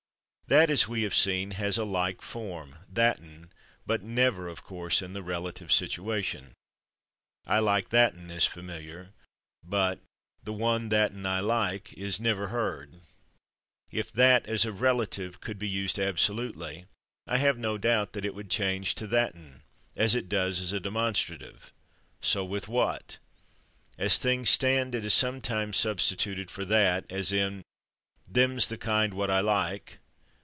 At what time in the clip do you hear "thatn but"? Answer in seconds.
2.91-4.01